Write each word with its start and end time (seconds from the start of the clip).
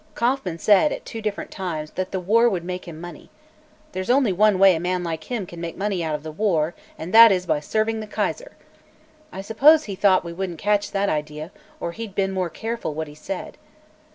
Kauffman 0.15 0.57
said, 0.57 0.91
at 0.91 1.05
two 1.05 1.21
different 1.21 1.51
times, 1.51 1.91
that 1.91 2.09
the 2.09 2.19
war 2.19 2.49
would 2.49 2.63
make 2.63 2.87
him 2.87 2.99
money. 2.99 3.29
There's 3.91 4.09
only 4.09 4.33
one 4.33 4.57
way 4.57 4.73
a 4.75 4.79
man 4.79 5.03
like 5.03 5.25
him 5.25 5.45
can 5.45 5.61
make 5.61 5.77
money 5.77 6.03
out 6.03 6.15
of 6.15 6.23
the 6.23 6.31
war, 6.31 6.73
and 6.97 7.13
that 7.13 7.31
is 7.31 7.45
by 7.45 7.59
serving 7.59 7.99
the 7.99 8.07
Kaiser. 8.07 8.53
I 9.31 9.41
suppose 9.41 9.83
he 9.83 9.93
thought 9.93 10.25
we 10.25 10.33
wouldn't 10.33 10.57
catch 10.57 10.89
that 10.89 11.07
idea, 11.09 11.51
or 11.79 11.91
he'd 11.91 12.15
been 12.15 12.31
more 12.31 12.49
careful 12.49 12.95
what 12.95 13.07
he 13.07 13.13
said. 13.13 13.59